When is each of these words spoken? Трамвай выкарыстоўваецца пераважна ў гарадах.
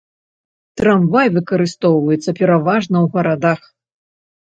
Трамвай 0.79 1.27
выкарыстоўваецца 1.35 2.29
пераважна 2.39 2.95
ў 3.05 3.13
гарадах. 3.17 3.61